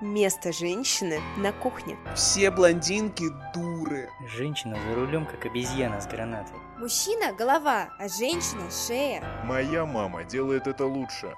[0.00, 1.96] Место женщины на кухне.
[2.16, 4.10] Все блондинки дуры.
[4.36, 6.56] Женщина за рулем, как обезьяна с гранатой.
[6.78, 9.22] Мужчина– голова, а женщина– шея.
[9.44, 11.32] Моя мама делает это лучше.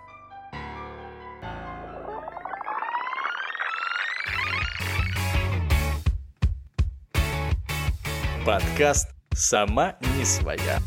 [8.46, 10.78] Подкаст «Сама не своя».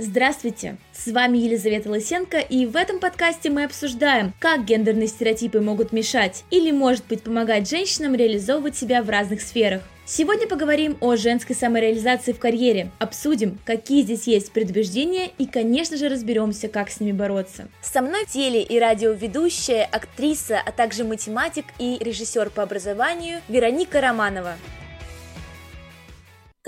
[0.00, 0.76] Здравствуйте!
[0.92, 6.44] С вами Елизавета Лысенко, и в этом подкасте мы обсуждаем, как гендерные стереотипы могут мешать
[6.52, 9.82] или, может быть, помогать женщинам реализовывать себя в разных сферах.
[10.06, 16.08] Сегодня поговорим о женской самореализации в карьере, обсудим, какие здесь есть предубеждения и, конечно же,
[16.08, 17.66] разберемся, как с ними бороться.
[17.82, 24.54] Со мной теле- и радиоведущая, актриса, а также математик и режиссер по образованию Вероника Романова.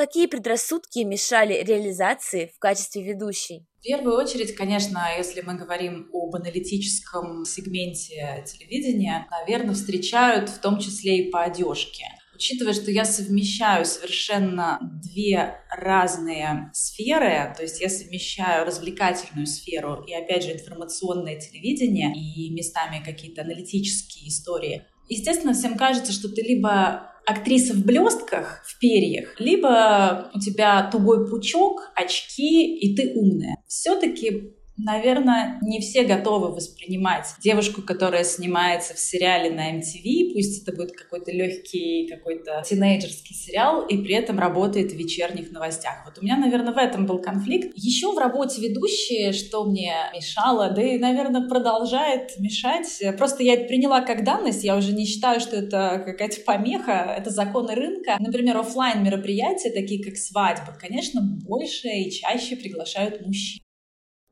[0.00, 3.66] Какие предрассудки мешали реализации в качестве ведущей?
[3.80, 10.78] В первую очередь, конечно, если мы говорим об аналитическом сегменте телевидения, наверное, встречают в том
[10.78, 12.04] числе и по одежке.
[12.34, 20.14] Учитывая, что я совмещаю совершенно две разные сферы, то есть я совмещаю развлекательную сферу и,
[20.14, 27.10] опять же, информационное телевидение и местами какие-то аналитические истории, естественно, всем кажется, что ты либо
[27.30, 33.56] актриса в блестках, в перьях, либо у тебя тугой пучок, очки, и ты умная.
[33.66, 40.76] Все-таки Наверное, не все готовы воспринимать девушку, которая снимается в сериале на MTV, пусть это
[40.76, 46.04] будет какой-то легкий, какой-то тинейджерский сериал, и при этом работает в вечерних новостях.
[46.06, 47.72] Вот у меня, наверное, в этом был конфликт.
[47.76, 53.02] Еще в работе ведущей, что мне мешало, да и, наверное, продолжает мешать.
[53.18, 57.30] Просто я это приняла как данность, я уже не считаю, что это какая-то помеха, это
[57.30, 58.16] законы рынка.
[58.18, 63.60] Например, офлайн мероприятия, такие как свадьбы, конечно, больше и чаще приглашают мужчин.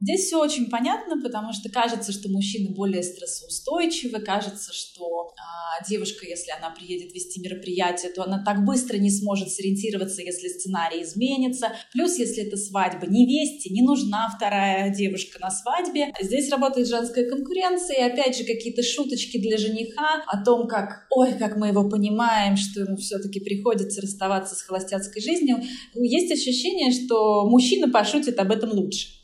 [0.00, 6.24] Здесь все очень понятно, потому что кажется, что мужчины более стрессоустойчивы, кажется, что а, девушка,
[6.24, 11.72] если она приедет вести мероприятие, то она так быстро не сможет сориентироваться, если сценарий изменится.
[11.92, 16.12] Плюс, если это свадьба, невесте не нужна вторая девушка на свадьбе.
[16.20, 21.32] Здесь работает женская конкуренция, и опять же какие-то шуточки для жениха о том, как, ой,
[21.36, 25.60] как мы его понимаем, что ему все-таки приходится расставаться с холостяцкой жизнью.
[25.94, 29.17] Есть ощущение, что мужчина пошутит об этом лучше.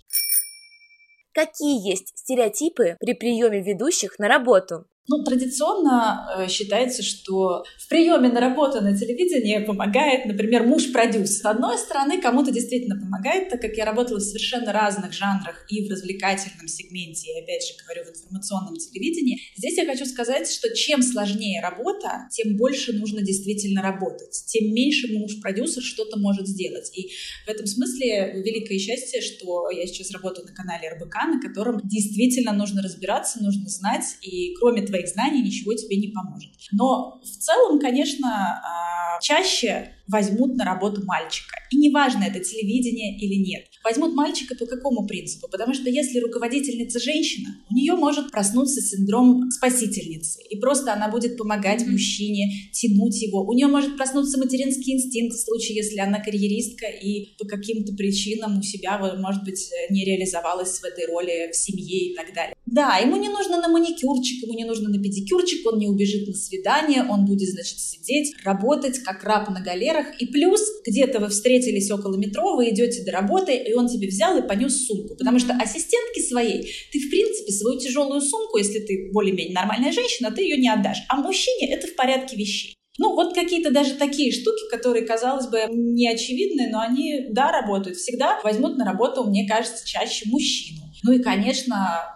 [1.34, 4.86] Какие есть стереотипы при приеме ведущих на работу?
[5.06, 11.26] Ну, традиционно э, считается, что в приеме на работу на телевидении помогает, например, муж-продюсер.
[11.26, 15.86] С одной стороны, кому-то действительно помогает, так как я работала в совершенно разных жанрах и
[15.86, 19.40] в развлекательном сегменте, и опять же говорю, в информационном телевидении.
[19.56, 25.12] Здесь я хочу сказать, что чем сложнее работа, тем больше нужно действительно работать, тем меньше
[25.12, 26.90] муж-продюсер что-то может сделать.
[26.96, 27.10] И
[27.44, 32.54] в этом смысле великое счастье, что я сейчас работаю на канале РБК, на котором действительно
[32.54, 36.50] нужно разбираться, нужно знать, и кроме твоих знаний ничего тебе не поможет.
[36.72, 41.56] Но в целом, конечно, а, чаще возьмут на работу мальчика.
[41.70, 43.64] И неважно, это телевидение или нет.
[43.82, 45.48] Возьмут мальчика по какому принципу?
[45.50, 50.40] Потому что если руководительница женщина, у нее может проснуться синдром спасительницы.
[50.48, 53.44] И просто она будет помогать мужчине, тянуть его.
[53.44, 58.58] У нее может проснуться материнский инстинкт в случае, если она карьеристка и по каким-то причинам
[58.58, 62.53] у себя, может быть, не реализовалась в этой роли в семье и так далее.
[62.74, 66.34] Да, ему не нужно на маникюрчик, ему не нужно на педикюрчик, он не убежит на
[66.34, 71.28] свидание, он будет, значит, сидеть, работать как раб на галере, размерах, и плюс где-то вы
[71.28, 75.16] встретились около метро, вы идете до работы, и он тебе взял и понес сумку.
[75.16, 80.30] Потому что ассистентке своей ты, в принципе, свою тяжелую сумку, если ты более-менее нормальная женщина,
[80.30, 80.98] ты ее не отдашь.
[81.08, 82.74] А мужчине это в порядке вещей.
[82.96, 87.96] Ну, вот какие-то даже такие штуки, которые, казалось бы, не очевидны, но они, да, работают.
[87.96, 90.80] Всегда возьмут на работу, мне кажется, чаще мужчину.
[91.02, 92.13] Ну и, конечно,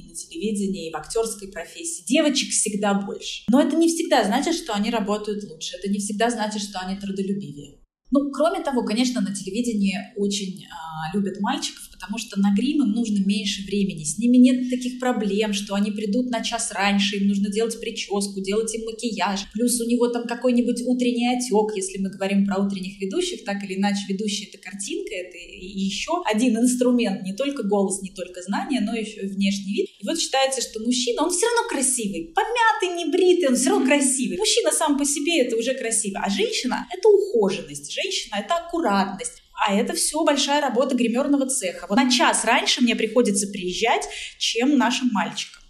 [0.00, 2.04] телевидении, и в актерской профессии.
[2.06, 3.44] Девочек всегда больше.
[3.48, 5.76] Но это не всегда значит, что они работают лучше.
[5.76, 7.78] Это не всегда значит, что они трудолюбивее.
[8.10, 12.92] Ну, кроме того, конечно, на телевидении очень а, любят мальчиков, потому что на грим им
[12.92, 14.04] нужно меньше времени.
[14.04, 18.40] С ними нет таких проблем, что они придут на час раньше, им нужно делать прическу,
[18.40, 19.40] делать им макияж.
[19.52, 23.76] Плюс у него там какой-нибудь утренний отек, если мы говорим про утренних ведущих, так или
[23.76, 28.94] иначе ведущий— это картинка, это еще один инструмент, не только голос, не только знания, но
[28.94, 29.88] еще и внешний вид.
[29.98, 33.86] И вот считается, что мужчина, он все равно красивый, помятый, не бритый, он все равно
[33.86, 34.38] красивый.
[34.38, 39.74] Мужчина сам по себе это уже красиво, а женщина— это ухоженность, женщина— это аккуратность, а
[39.74, 41.86] это все большая работа гримерного цеха.
[41.88, 44.08] Вот на час раньше мне приходится приезжать,
[44.38, 45.62] чем нашим мальчикам.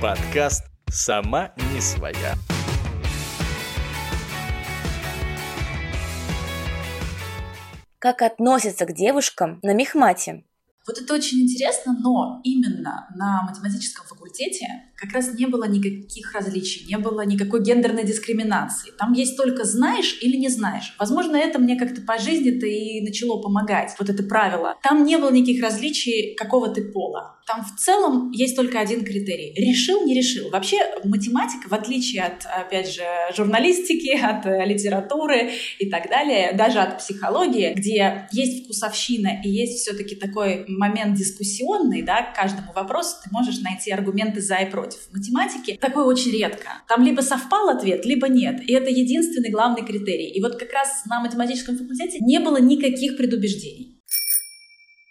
[0.00, 2.36] Подкаст «Сама не своя».
[7.98, 10.44] как относятся к девушкам на мехмате.
[10.86, 14.66] Вот это очень интересно, но именно на математическом факультете
[14.96, 18.92] как раз не было никаких различий, не было никакой гендерной дискриминации.
[18.98, 20.94] Там есть только знаешь или не знаешь.
[20.98, 24.76] Возможно, это мне как-то по жизни-то и начало помогать, вот это правило.
[24.82, 27.36] Там не было никаких различий, какого ты пола.
[27.46, 29.54] Там в целом есть только один критерий.
[29.54, 30.50] Решил, не решил.
[30.50, 33.04] Вообще математика, в отличие от, опять же,
[33.36, 40.16] журналистики, от литературы и так далее, даже от психологии, где есть вкусовщина и есть все-таки
[40.16, 44.85] такой момент дискуссионный, да, к каждому вопросу ты можешь найти аргументы за и против.
[44.94, 46.68] В математике такое очень редко.
[46.88, 48.60] Там либо совпал ответ, либо нет.
[48.68, 50.30] И это единственный главный критерий.
[50.30, 54.02] И вот как раз на математическом факультете не было никаких предубеждений.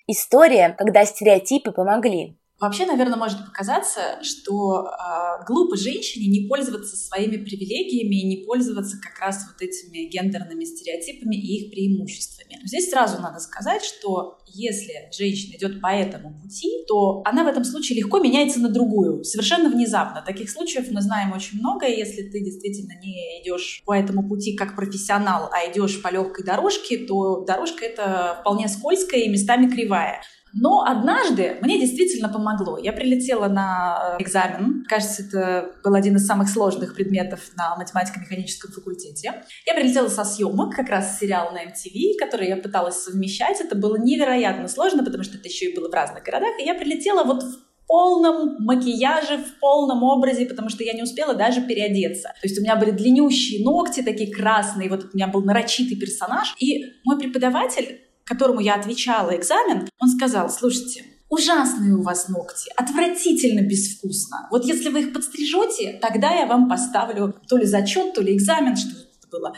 [0.07, 2.37] История, когда стереотипы помогли.
[2.59, 8.97] Вообще, наверное, может показаться, что э, глупо женщине не пользоваться своими привилегиями и не пользоваться
[9.01, 12.61] как раз вот этими гендерными стереотипами и их преимуществами.
[12.63, 17.65] Здесь сразу надо сказать, что если женщина идет по этому пути, то она в этом
[17.65, 20.23] случае легко меняется на другую, совершенно внезапно.
[20.25, 24.55] Таких случаев мы знаем очень много, и если ты действительно не идешь по этому пути
[24.55, 30.21] как профессионал, а идешь по легкой дорожке, то дорожка это вполне скользкая и местами кривая.
[30.55, 32.77] Но однажды мне действительно помогло.
[32.77, 34.85] Я прилетела на э, экзамен.
[34.87, 39.43] Кажется, это был один из самых сложных предметов на математико-механическом факультете.
[39.65, 43.59] Я прилетела со съемок, как раз сериал на MTV, который я пыталась совмещать.
[43.59, 46.57] Это было невероятно сложно, потому что это еще и было в разных городах.
[46.59, 51.35] И я прилетела вот в полном макияже, в полном образе, потому что я не успела
[51.35, 52.29] даже переодеться.
[52.41, 56.55] То есть у меня были длиннющие ногти, такие красные, вот у меня был нарочитый персонаж.
[56.59, 63.61] И мой преподаватель которому я отвечала экзамен, он сказал, слушайте, ужасные у вас ногти, отвратительно
[63.61, 64.47] безвкусно.
[64.51, 68.75] Вот если вы их подстрижете, тогда я вам поставлю то ли зачет, то ли экзамен,
[68.75, 69.55] что это было.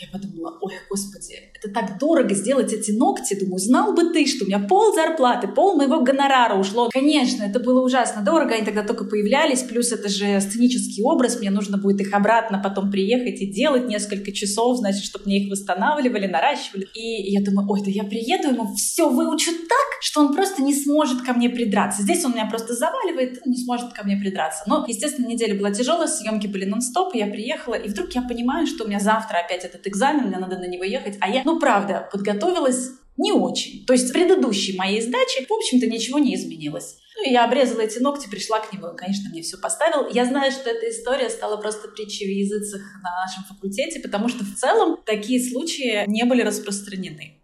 [0.00, 3.34] Я подумала, ой, господи, это так дорого сделать эти ногти.
[3.34, 6.88] Думаю, знал бы ты, что у меня пол зарплаты, пол моего гонорара ушло.
[6.92, 11.50] Конечно, это было ужасно дорого, они тогда только появлялись, плюс это же сценический образ, мне
[11.50, 16.28] нужно будет их обратно потом приехать и делать несколько часов, значит, чтобы мне их восстанавливали,
[16.28, 16.86] наращивали.
[16.94, 20.74] И я думаю, ой, да я приеду, ему все выучу так, что он просто не
[20.74, 22.02] сможет ко мне придраться.
[22.02, 24.64] Здесь он меня просто заваливает, не сможет ко мне придраться.
[24.66, 28.84] Но, естественно, неделя была тяжелая, съемки были нон-стоп, я приехала, и вдруг я понимаю, что
[28.84, 32.08] у меня завтра опять этот экзамен, мне надо на него ехать, а я, ну, правда,
[32.10, 33.84] подготовилась не очень.
[33.84, 36.98] То есть в предыдущей моей сдаче, в общем-то, ничего не изменилось.
[37.16, 40.08] Ну, и я обрезала эти ногти, пришла к нему, он, конечно, мне все поставил.
[40.08, 44.44] Я знаю, что эта история стала просто притчей в языцах на нашем факультете, потому что
[44.44, 47.37] в целом такие случаи не были распространены.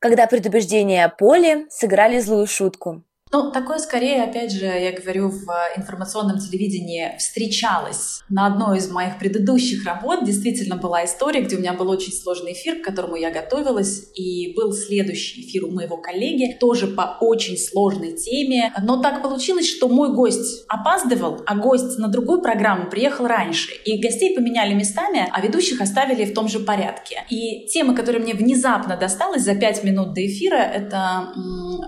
[0.00, 3.02] Когда предубеждения поле сыграли злую шутку.
[3.30, 5.46] Ну, такое скорее, опять же, я говорю, в
[5.76, 8.22] информационном телевидении встречалось.
[8.28, 12.52] На одной из моих предыдущих работ действительно была история, где у меня был очень сложный
[12.52, 17.58] эфир, к которому я готовилась, и был следующий эфир у моего коллеги, тоже по очень
[17.58, 18.72] сложной теме.
[18.82, 23.72] Но так получилось, что мой гость опаздывал, а гость на другую программу приехал раньше.
[23.84, 27.24] И гостей поменяли местами, а ведущих оставили в том же порядке.
[27.28, 31.32] И тема, которая мне внезапно досталась за пять минут до эфира, это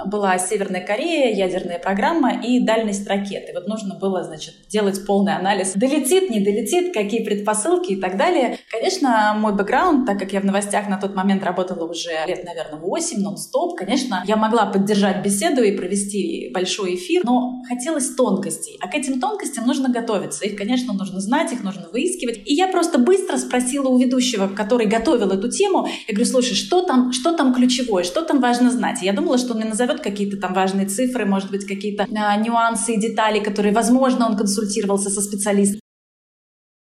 [0.07, 3.53] была Северная Корея, ядерная программа и дальность ракеты.
[3.55, 5.73] Вот нужно было, значит, делать полный анализ.
[5.75, 8.59] Долетит, не долетит, какие предпосылки и так далее.
[8.71, 12.79] Конечно, мой бэкграунд, так как я в новостях на тот момент работала уже лет, наверное,
[12.79, 18.79] 8, нон-стоп, конечно, я могла поддержать беседу и провести большой эфир, но хотелось тонкостей.
[18.81, 20.45] А к этим тонкостям нужно готовиться.
[20.45, 22.39] Их, конечно, нужно знать, их нужно выискивать.
[22.47, 26.83] И я просто быстро спросила у ведущего, который готовил эту тему, я говорю, слушай, что
[26.83, 29.03] там, что там ключевое, что там важно знать?
[29.03, 32.05] И я думала, что он мне назовет какие-то там важные цифры, цифры, может быть, какие-то
[32.05, 35.81] а, нюансы и детали, которые, возможно, он консультировался со специалистом.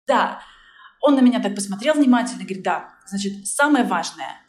[0.06, 0.40] Да,
[1.00, 4.40] он на меня так посмотрел внимательно говорит, да, значит, самое важное,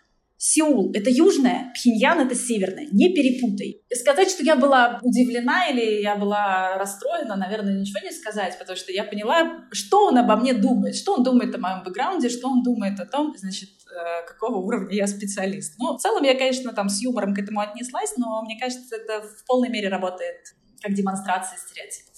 [0.45, 2.85] Сеул— это южное, Пхеньян— это северное.
[2.91, 3.81] Не перепутай.
[3.93, 8.91] Сказать, что я была удивлена или я была расстроена, наверное, ничего не сказать, потому что
[8.91, 12.61] я поняла, что он обо мне думает, что он думает о моем бэкграунде, что он
[12.61, 15.79] думает о том, значит, э, какого уровня я специалист.
[15.79, 19.21] Ну, в целом я, конечно, там с юмором к этому отнеслась, но мне кажется, это
[19.21, 20.39] в полной мере работает
[20.81, 22.15] как демонстрация стереотипов.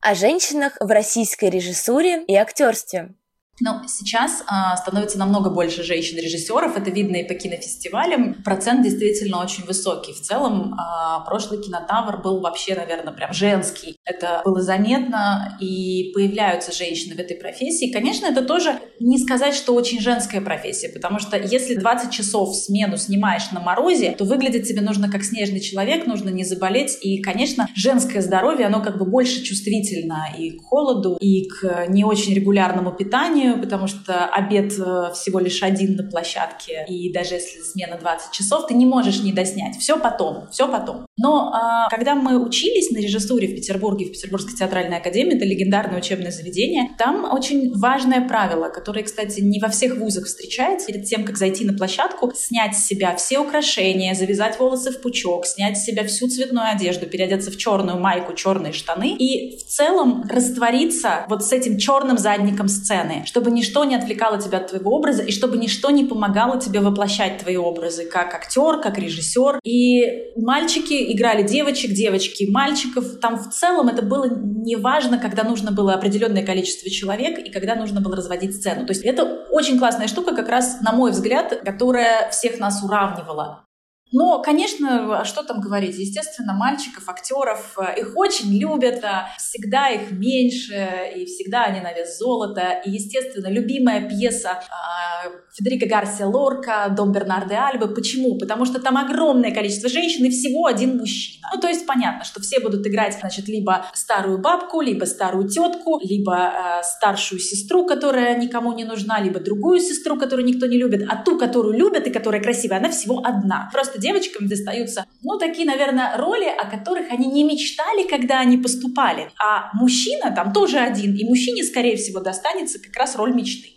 [0.00, 3.14] О женщинах в российской режиссуре и актерстве.
[3.60, 8.42] Но сейчас а, становится намного больше женщин-режиссеров, это видно и по кинофестивалям.
[8.44, 10.12] Процент действительно очень высокий.
[10.12, 13.96] В целом, а, прошлый кинотавр был вообще, наверное, прям женский.
[14.04, 17.92] Это было заметно, и появляются женщины в этой профессии.
[17.92, 22.54] Конечно, это тоже не сказать, что очень женская профессия, потому что если 20 часов в
[22.54, 26.98] смену снимаешь на морозе, то выглядеть тебе нужно как снежный человек, нужно не заболеть.
[27.02, 32.04] И, конечно, женское здоровье, оно как бы больше чувствительно и к холоду, и к не
[32.04, 37.34] очень регулярному питанию, расписанию, потому что обед э, всего лишь один на площадке, и даже
[37.34, 39.76] если смена 20 часов, ты не можешь не доснять.
[39.76, 41.06] Все потом, все потом.
[41.16, 45.98] Но а, когда мы учились на режиссуре в Петербурге, в Петербургской театральной академии, это легендарное
[45.98, 50.86] учебное заведение, там очень важное правило, которое, кстати, не во всех вузах встречается.
[50.86, 55.46] Перед тем, как зайти на площадку, снять с себя все украшения, завязать волосы в пучок,
[55.46, 60.24] снять с себя всю цветную одежду, переодеться в черную майку, черные штаны и в целом
[60.28, 65.22] раствориться вот с этим черным задником сцены, чтобы ничто не отвлекало тебя от твоего образа
[65.22, 69.60] и чтобы ничто не помогало тебе воплощать твои образы как актер, как режиссер.
[69.62, 73.20] И мальчики играли девочек, девочки мальчиков.
[73.20, 78.00] Там в целом это было неважно, когда нужно было определенное количество человек и когда нужно
[78.00, 78.84] было разводить сцену.
[78.86, 83.67] То есть это очень классная штука, как раз, на мой взгляд, которая всех нас уравнивала.
[84.12, 85.96] Но, конечно, а что там говорить?
[85.98, 91.92] Естественно, мальчиков, актеров, э, их очень любят, а всегда их меньше, и всегда они на
[91.92, 92.80] вес золота.
[92.84, 97.88] И, естественно, любимая пьеса э, Федерико Гарсия Лорка, Дом Бернарде Альбы.
[97.88, 98.38] Почему?
[98.38, 101.48] Потому что там огромное количество женщин и всего один мужчина.
[101.54, 106.00] Ну, то есть понятно, что все будут играть, значит, либо старую бабку, либо старую тетку,
[106.02, 111.06] либо э, старшую сестру, которая никому не нужна, либо другую сестру, которую никто не любит,
[111.08, 113.68] а ту, которую любят и которая красивая, она всего одна.
[113.72, 119.30] Просто девочкам достаются, ну, такие, наверное, роли, о которых они не мечтали, когда они поступали.
[119.38, 123.70] А мужчина там тоже один, и мужчине, скорее всего, достанется как раз роль мечты.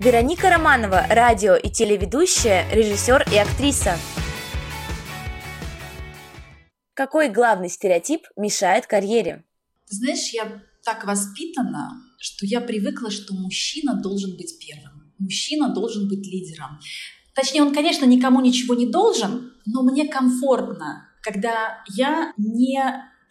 [0.00, 3.96] Вероника Романова, радио и телеведущая, режиссер и актриса.
[6.94, 9.44] Какой главный стереотип мешает карьере?
[9.88, 14.91] Ты знаешь, я так воспитана, что я привыкла, что мужчина должен быть первым
[15.22, 16.80] мужчина должен быть лидером.
[17.34, 22.82] Точнее, он, конечно, никому ничего не должен, но мне комфортно, когда я не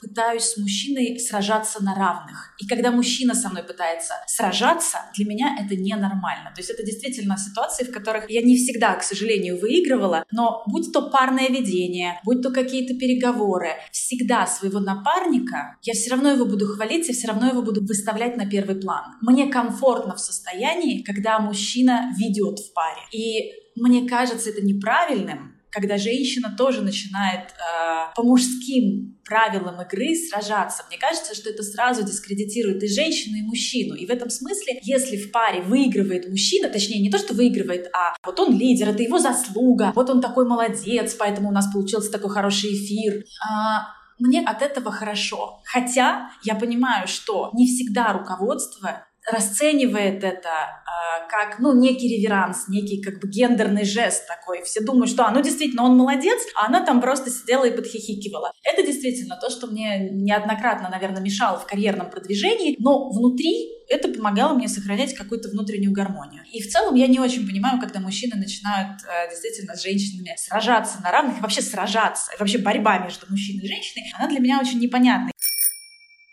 [0.01, 2.55] пытаюсь с мужчиной сражаться на равных.
[2.57, 6.51] И когда мужчина со мной пытается сражаться, для меня это ненормально.
[6.55, 10.91] То есть это действительно ситуации, в которых я не всегда, к сожалению, выигрывала, но будь
[10.91, 16.65] то парное ведение, будь то какие-то переговоры, всегда своего напарника, я все равно его буду
[16.65, 19.15] хвалить, я все равно его буду выставлять на первый план.
[19.21, 23.01] Мне комфортно в состоянии, когда мужчина ведет в паре.
[23.11, 30.83] И мне кажется это неправильным, когда женщина тоже начинает э, по мужским правилам игры сражаться.
[30.89, 33.95] Мне кажется, что это сразу дискредитирует и женщину, и мужчину.
[33.95, 38.13] И в этом смысле, если в паре выигрывает мужчина, точнее, не то, что выигрывает, а
[38.25, 42.29] вот он лидер, это его заслуга, вот он такой молодец, поэтому у нас получился такой
[42.29, 43.23] хороший эфир.
[43.49, 43.87] А,
[44.19, 45.61] мне от этого хорошо.
[45.63, 53.01] Хотя я понимаю, что не всегда руководство расценивает это э, как, ну, некий реверанс, некий
[53.01, 54.63] как бы гендерный жест такой.
[54.63, 58.51] Все думают, что, а, ну, действительно, он молодец, а она там просто сидела и подхихикивала.
[58.63, 64.53] Это действительно то, что мне неоднократно, наверное, мешало в карьерном продвижении, но внутри это помогало
[64.53, 66.43] мне сохранять какую-то внутреннюю гармонию.
[66.51, 71.01] И в целом я не очень понимаю, когда мужчины начинают э, действительно с женщинами сражаться
[71.01, 75.31] на равных, вообще сражаться, вообще борьба между мужчиной и женщиной, она для меня очень непонятна.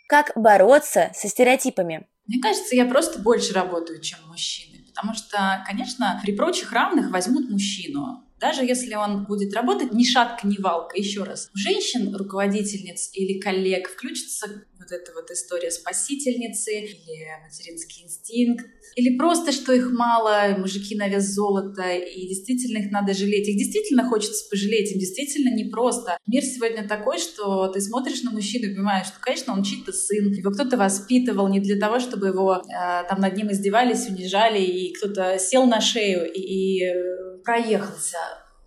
[0.06, 2.06] Как бороться со стереотипами?
[2.28, 4.84] Мне кажется, я просто больше работаю, чем мужчины.
[4.86, 8.24] Потому что, конечно, при прочих равных возьмут мужчину.
[8.38, 11.50] Даже если он будет работать ни шатка, ни валка, еще раз.
[11.54, 18.66] У женщин, руководительниц или коллег включится вот эта вот история спасительницы или материнский инстинкт,
[18.96, 23.48] или просто, что их мало, мужики на вес золота, и действительно их надо жалеть.
[23.48, 26.18] Их действительно хочется пожалеть, им действительно непросто.
[26.26, 30.32] Мир сегодня такой, что ты смотришь на мужчину и понимаешь, что, конечно, он чей-то сын,
[30.32, 34.92] его кто-то воспитывал не для того, чтобы его э, там над ним издевались, унижали, и
[34.94, 38.18] кто-то сел на шею и, и э, проехался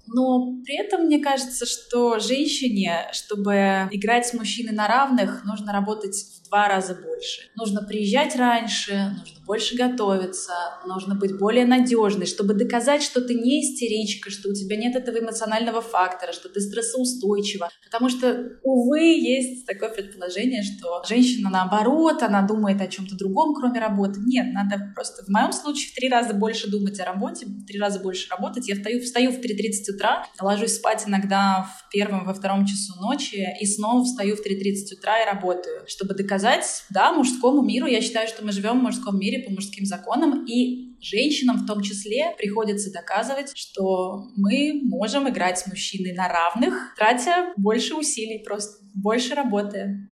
[0.07, 6.15] но при этом мне кажется, что женщине, чтобы играть с мужчиной на равных, нужно работать
[6.15, 7.41] в два раза больше.
[7.55, 10.53] Нужно приезжать раньше, нужно больше готовиться,
[10.85, 15.19] нужно быть более надежной, чтобы доказать, что ты не истеричка, что у тебя нет этого
[15.19, 17.69] эмоционального фактора, что ты стрессоустойчива.
[17.85, 23.79] Потому что, увы, есть такое предположение, что женщина наоборот, она думает о чем-то другом, кроме
[23.79, 24.19] работы.
[24.25, 27.79] Нет, надо просто в моем случае в три раза больше думать о работе, в три
[27.79, 28.67] раза больше работать.
[28.67, 33.47] Я встаю, встаю в 3.30 утра, ложусь спать иногда в первом, во втором часу ночи
[33.59, 38.27] и снова встаю в 3.30 утра и работаю, чтобы доказать, да, мужскому миру, я считаю,
[38.27, 42.91] что мы живем в мужском мире, по мужским законам, и женщинам в том числе приходится
[42.91, 50.10] доказывать, что мы можем играть с мужчиной на равных, тратя больше усилий, просто больше работая.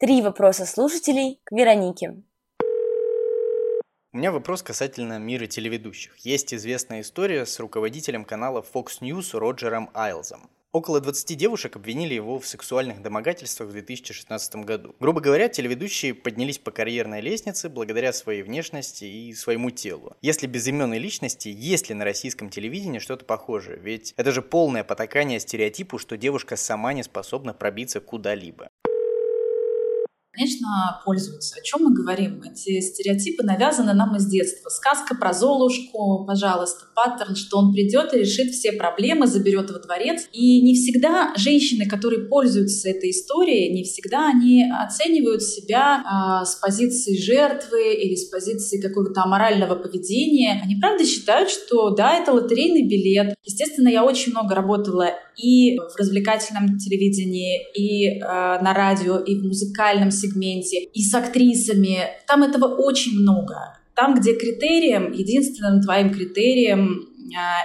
[0.00, 2.22] Три вопроса слушателей к Веронике.
[4.12, 6.16] У меня вопрос касательно мира телеведущих.
[6.18, 10.50] Есть известная история с руководителем канала Fox News Роджером Айлзом.
[10.70, 14.94] Около 20 девушек обвинили его в сексуальных домогательствах в 2016 году.
[15.00, 20.16] Грубо говоря, телеведущие поднялись по карьерной лестнице благодаря своей внешности и своему телу.
[20.22, 23.78] Если без именной личности, есть ли на российском телевидении что-то похожее?
[23.78, 28.70] Ведь это же полное потакание стереотипу, что девушка сама не способна пробиться куда-либо
[30.32, 31.56] конечно, пользуются.
[31.58, 32.42] О чем мы говорим?
[32.42, 34.68] Эти стереотипы навязаны нам из детства.
[34.68, 40.28] Сказка про Золушку, пожалуйста, паттерн, что он придет и решит все проблемы, заберет во дворец.
[40.32, 46.56] И не всегда женщины, которые пользуются этой историей, не всегда они оценивают себя э, с
[46.56, 50.60] позиции жертвы или с позиции какого-то аморального поведения.
[50.62, 53.34] Они правда считают, что да, это лотерейный билет.
[53.44, 59.44] Естественно, я очень много работала и в развлекательном телевидении, и э, на радио, и в
[59.44, 61.98] музыкальном сегменте, и с актрисами.
[62.26, 63.56] Там этого очень много.
[63.94, 67.07] Там, где критерием, единственным твоим критерием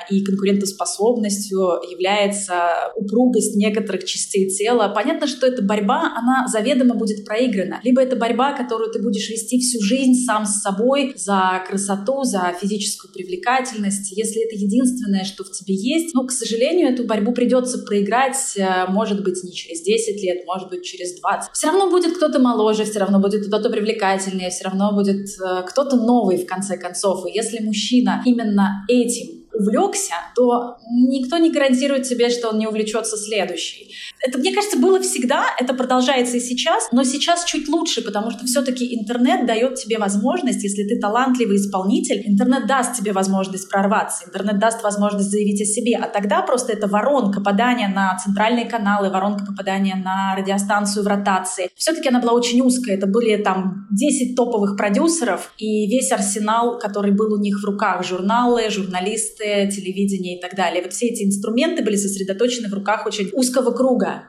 [0.10, 4.90] и конкурентоспособностью является упругость некоторых частей тела.
[4.90, 7.80] Понятно, что эта борьба, она заведомо будет проиграна.
[7.84, 12.54] Либо это борьба, которую ты будешь вести всю жизнь сам с собой за красоту, за
[12.60, 14.12] физическую привлекательность.
[14.12, 18.86] Если это единственное, что в тебе есть, ну, к сожалению, эту борьбу придется проиграть, э,
[18.90, 21.52] может быть, не через 10 лет, может быть, через 20.
[21.54, 25.96] Все равно будет кто-то моложе, все равно будет кто-то привлекательнее, все равно будет э, кто-то
[25.96, 27.26] новый, в конце концов.
[27.26, 33.18] И если мужчина именно этим увлекся, то никто не гарантирует тебе, что он не увлечется
[33.18, 33.94] следующий.
[34.26, 38.46] Это, мне кажется, было всегда, это продолжается и сейчас, но сейчас чуть лучше, потому что
[38.46, 44.60] все-таки интернет дает тебе возможность, если ты талантливый исполнитель, интернет даст тебе возможность прорваться, интернет
[44.60, 49.46] даст возможность заявить о себе, а тогда просто это воронка попадания на центральные каналы, воронка
[49.46, 51.70] попадания на радиостанцию в ротации.
[51.76, 57.12] Все-таки она была очень узкая, это были там 10 топовых продюсеров и весь арсенал, который
[57.12, 60.82] был у них в руках, журналы, журналисты, газеты, телевидение и так далее.
[60.82, 64.24] Вот все эти инструменты были сосредоточены в руках очень узкого круга.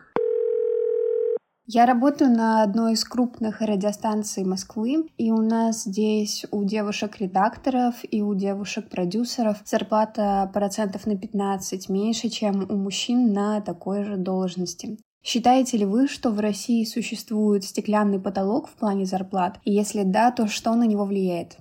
[1.66, 8.20] Я работаю на одной из крупных радиостанций Москвы, и у нас здесь у девушек-редакторов и
[8.20, 14.98] у девушек-продюсеров зарплата процентов на 15 меньше, чем у мужчин на такой же должности.
[15.24, 19.58] Считаете ли вы, что в России существует стеклянный потолок в плане зарплат?
[19.64, 21.56] И если да, то что на него влияет?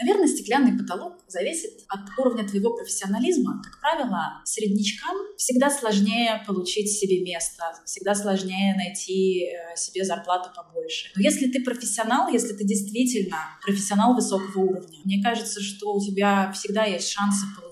[0.00, 3.62] Наверное, стеклянный потолок зависит от уровня твоего профессионализма.
[3.62, 11.10] Как правило, среднячкам всегда сложнее получить себе место, всегда сложнее найти э, себе зарплату побольше.
[11.16, 16.52] Но если ты профессионал, если ты действительно профессионал высокого уровня, мне кажется, что у тебя
[16.52, 17.71] всегда есть шансы получить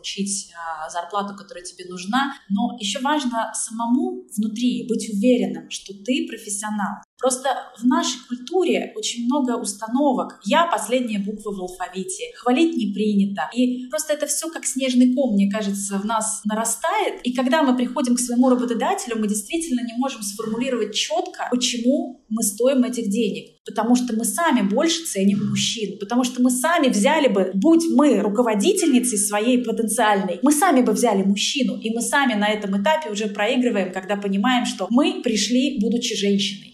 [0.50, 2.34] э, зарплату, которая тебе нужна.
[2.48, 7.02] Но еще важно самому внутри быть уверенным, что ты профессионал.
[7.20, 10.40] Просто в нашей культуре очень много установок.
[10.42, 12.32] Я последняя буква в алфавите.
[12.36, 13.42] Хвалить не принято.
[13.54, 17.20] И просто это все как снежный ком, мне кажется, в нас нарастает.
[17.24, 22.42] И когда мы приходим к своему работодателю, мы действительно не можем сформулировать четко, почему мы
[22.42, 23.59] стоим этих денег.
[23.66, 25.98] Потому что мы сами больше ценим мужчин.
[25.98, 31.22] Потому что мы сами взяли бы, будь мы руководительницей своей потенциальной, мы сами бы взяли
[31.22, 31.76] мужчину.
[31.76, 36.69] И мы сами на этом этапе уже проигрываем, когда понимаем, что мы пришли, будучи женщиной.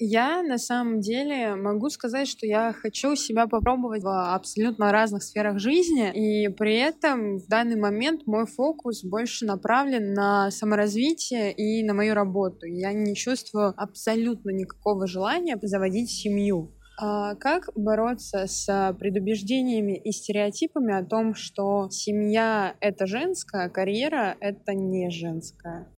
[0.00, 5.58] Я на самом деле могу сказать, что я хочу себя попробовать в абсолютно разных сферах
[5.58, 11.94] жизни, и при этом в данный момент мой фокус больше направлен на саморазвитие и на
[11.94, 12.66] мою работу.
[12.66, 16.72] Я не чувствую абсолютно никакого желания заводить семью.
[17.00, 24.36] А как бороться с предубеждениями и стереотипами о том, что семья— это женская, а карьера—
[24.40, 25.92] это не женская?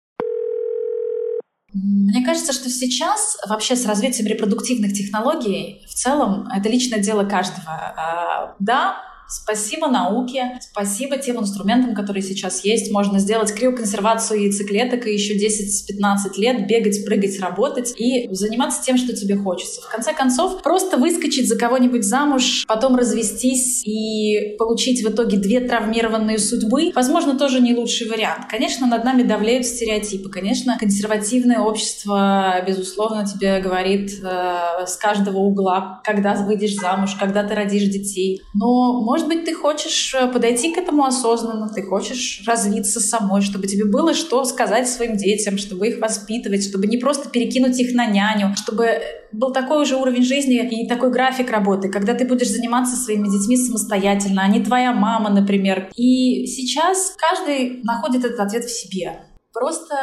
[1.74, 7.70] Мне кажется, что сейчас вообще с развитием репродуктивных технологий в целом это личное дело каждого.
[7.70, 12.92] А, да, Спасибо науке, спасибо тем инструментам, которые сейчас есть.
[12.92, 19.15] Можно сделать криоконсервацию яйцеклеток и еще 10-15 лет бегать, прыгать, работать и заниматься тем, что
[19.15, 19.82] тебе хочется.
[19.82, 25.60] В конце концов, просто выскочить за кого-нибудь замуж, потом развестись и получить в итоге две
[25.60, 28.46] травмированные судьбы, возможно, тоже не лучший вариант.
[28.50, 30.30] Конечно, над нами давляют стереотипы.
[30.30, 37.54] Конечно, консервативное общество, безусловно, тебе говорит э, с каждого угла, когда выйдешь замуж, когда ты
[37.54, 38.42] родишь детей.
[38.54, 43.68] Но, может быть, ты хочешь э, подойти к этому осознанно, ты хочешь развиться самой, чтобы
[43.68, 48.06] тебе было что сказать своим детям, чтобы их воспитывать, чтобы не просто перекинуть их на
[48.06, 49.02] няню, чтобы
[49.34, 53.58] был такой уже уровень жизни и такой график работы, когда ты будешь заниматься своими детьми
[53.58, 55.90] самостоятельно, а не твоя мама, например.
[55.96, 59.20] И сейчас каждый находит этот ответ в себе.
[59.52, 59.96] Просто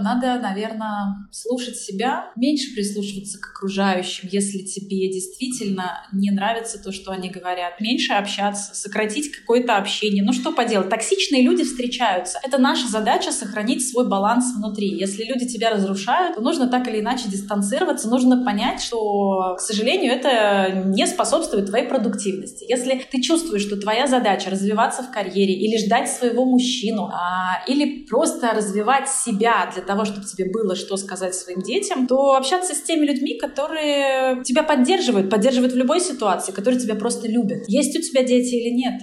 [0.00, 7.12] надо, наверное, слушать себя, меньше прислушиваться к окружающим, если тебе действительно не нравится то, что
[7.12, 7.78] они говорят.
[7.78, 10.24] Меньше общаться, сократить какое-то общение.
[10.24, 12.38] Ну что поделать, токсичные люди встречаются.
[12.42, 14.88] Это наша задача сохранить свой баланс внутри.
[14.88, 20.12] Если люди тебя разрушают, то нужно так или иначе дистанцироваться, нужно понять, что, к сожалению,
[20.12, 22.64] это не способствует твоей продуктивности.
[22.66, 28.06] Если ты чувствуешь, что твоя задача развиваться в карьере или ждать своего мужчину, а, или
[28.06, 32.74] просто развиваться развивать себя для того, чтобы тебе было что сказать своим детям, то общаться
[32.74, 37.64] с теми людьми, которые тебя поддерживают, поддерживают в любой ситуации, которые тебя просто любят.
[37.66, 39.02] Есть у тебя дети или нет.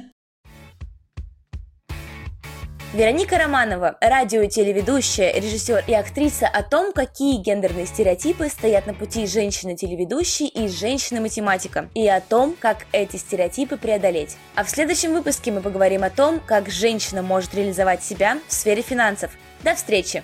[2.93, 8.93] Вероника Романова, радио- и телеведущая, режиссер и актриса о том, какие гендерные стереотипы стоят на
[8.93, 14.37] пути женщины-телеведущей и женщины-математика, и о том, как эти стереотипы преодолеть.
[14.53, 18.83] А в следующем выпуске мы поговорим о том, как женщина может реализовать себя в сфере
[18.83, 19.31] финансов.
[19.63, 20.23] До встречи!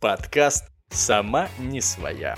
[0.00, 2.36] Подкаст «Сама не своя».